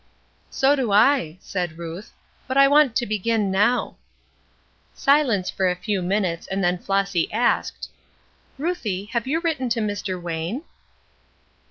"So 0.49 0.75
do 0.75 0.91
I," 0.91 1.37
said 1.41 1.77
Ruth, 1.77 2.11
"but 2.47 2.57
I 2.57 2.67
want 2.67 2.95
to 2.95 3.05
begin 3.05 3.51
now." 3.51 3.97
Silence 4.95 5.51
for 5.51 5.69
a 5.69 5.75
few 5.75 6.01
minutes, 6.01 6.47
and 6.47 6.63
then 6.63 6.79
Flossy 6.79 7.31
asked: 7.31 7.87
"Ruthie, 8.57 9.09
have 9.13 9.27
you 9.27 9.41
written 9.41 9.69
to 9.69 9.79
Mr. 9.79 10.19
Wayne?" 10.19 10.63